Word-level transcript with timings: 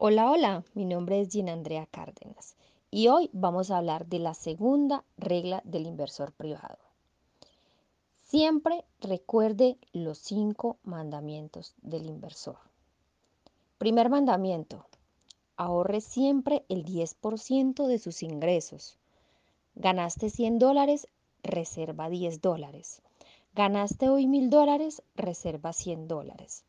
Hola, 0.00 0.30
hola, 0.30 0.64
mi 0.74 0.84
nombre 0.84 1.20
es 1.20 1.28
Gina 1.28 1.52
Andrea 1.52 1.84
Cárdenas 1.90 2.54
y 2.88 3.08
hoy 3.08 3.30
vamos 3.32 3.72
a 3.72 3.78
hablar 3.78 4.06
de 4.06 4.20
la 4.20 4.32
segunda 4.32 5.02
regla 5.16 5.60
del 5.64 5.86
inversor 5.86 6.30
privado. 6.30 6.78
Siempre 8.22 8.84
recuerde 9.00 9.76
los 9.92 10.18
cinco 10.18 10.76
mandamientos 10.84 11.74
del 11.82 12.06
inversor. 12.06 12.58
Primer 13.78 14.08
mandamiento, 14.08 14.86
ahorre 15.56 16.00
siempre 16.00 16.64
el 16.68 16.84
10% 16.84 17.88
de 17.88 17.98
sus 17.98 18.22
ingresos. 18.22 18.98
Ganaste 19.74 20.30
100 20.30 20.60
dólares, 20.60 21.08
reserva 21.42 22.08
10 22.08 22.40
dólares. 22.40 23.02
Ganaste 23.52 24.08
hoy 24.08 24.28
mil 24.28 24.48
dólares, 24.48 25.02
reserva 25.16 25.72
100 25.72 26.06
dólares. 26.06 26.62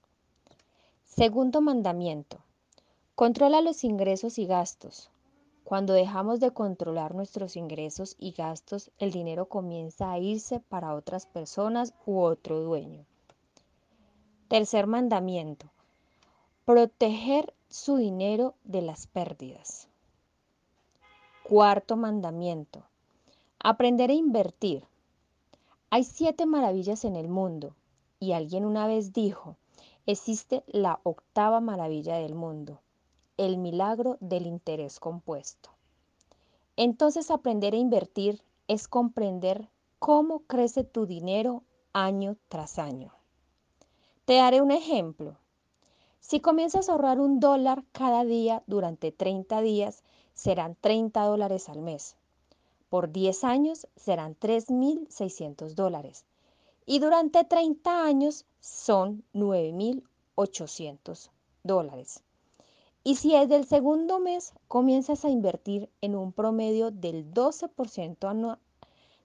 Segundo 1.06 1.62
mandamiento, 1.62 2.40
Controla 3.20 3.60
los 3.60 3.84
ingresos 3.84 4.40
y 4.40 4.46
gastos. 4.46 5.10
Cuando 5.66 5.92
dejamos 5.92 6.40
de 6.40 6.52
controlar 6.52 7.14
nuestros 7.14 7.58
ingresos 7.58 8.16
y 8.18 8.32
gastos, 8.32 8.92
el 8.98 9.12
dinero 9.12 9.50
comienza 9.50 10.10
a 10.10 10.20
irse 10.20 10.62
para 10.62 10.96
otras 10.96 11.26
personas 11.26 11.94
u 12.06 12.22
otro 12.22 12.62
dueño. 12.62 13.04
Tercer 14.48 14.88
mandamiento. 14.88 15.70
Proteger 16.64 17.54
su 17.68 17.98
dinero 17.98 18.56
de 18.64 18.84
las 18.84 19.06
pérdidas. 19.06 19.90
Cuarto 21.44 21.98
mandamiento. 21.98 22.86
Aprender 23.60 24.12
a 24.12 24.14
invertir. 24.14 24.86
Hay 25.90 26.06
siete 26.06 26.46
maravillas 26.46 27.04
en 27.04 27.18
el 27.18 27.28
mundo 27.28 27.76
y 28.18 28.32
alguien 28.32 28.64
una 28.64 28.88
vez 28.88 29.12
dijo, 29.12 29.58
existe 30.06 30.64
la 30.68 31.02
octava 31.04 31.60
maravilla 31.60 32.16
del 32.16 32.34
mundo 32.34 32.80
el 33.40 33.58
milagro 33.58 34.18
del 34.20 34.46
interés 34.46 35.00
compuesto. 35.00 35.70
Entonces 36.76 37.32
aprender 37.32 37.74
a 37.74 37.78
invertir 37.78 38.42
es 38.68 38.90
comprender 38.90 39.70
cómo 39.98 40.42
crece 40.42 40.84
tu 40.84 41.06
dinero 41.06 41.64
año 41.94 42.36
tras 42.50 42.78
año. 42.80 43.14
Te 44.26 44.36
daré 44.36 44.62
un 44.62 44.72
ejemplo. 44.72 45.38
Si 46.20 46.42
comienzas 46.42 46.90
a 46.90 46.92
ahorrar 46.92 47.22
un 47.22 47.40
dólar 47.40 47.86
cada 47.94 48.26
día 48.26 48.62
durante 48.68 49.14
30 49.14 49.62
días, 49.62 50.04
serán 50.34 50.76
30 50.80 51.24
dólares 51.24 51.70
al 51.70 51.80
mes. 51.82 52.18
Por 52.90 53.10
10 53.10 53.46
años 53.46 53.88
serán 53.96 54.36
3.600 54.36 55.76
dólares. 55.76 56.26
Y 56.86 57.00
durante 57.00 57.46
30 57.46 58.04
años 58.04 58.46
son 58.60 59.24
9.800 59.34 61.30
dólares. 61.64 62.22
Y 63.10 63.16
si 63.16 63.34
es 63.34 63.50
del 63.50 63.66
segundo 63.66 64.20
mes 64.20 64.54
comienzas 64.68 65.26
a 65.26 65.30
invertir 65.30 65.90
en 66.00 66.16
un 66.16 66.32
promedio 66.32 66.92
del 66.92 67.34
12% 67.34 68.30
anual 68.30 68.60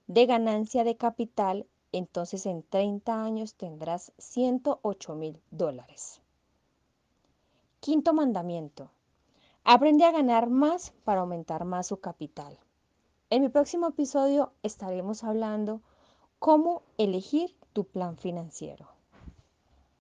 de 0.07 0.25
ganancia 0.25 0.83
de 0.83 0.97
capital, 0.97 1.67
entonces 1.91 2.47
en 2.47 2.63
30 2.63 3.23
años 3.23 3.53
tendrás 3.53 4.11
108 4.17 5.13
mil 5.13 5.39
dólares. 5.51 6.19
Quinto 7.79 8.15
mandamiento. 8.15 8.89
Aprende 9.63 10.05
a 10.05 10.11
ganar 10.11 10.49
más 10.49 10.91
para 11.03 11.21
aumentar 11.21 11.63
más 11.63 11.85
su 11.85 11.97
capital. 11.97 12.57
En 13.29 13.43
mi 13.43 13.49
próximo 13.49 13.89
episodio 13.89 14.51
estaremos 14.63 15.23
hablando 15.23 15.83
cómo 16.39 16.81
elegir 16.97 17.55
tu 17.71 17.83
plan 17.83 18.17
financiero. 18.17 18.94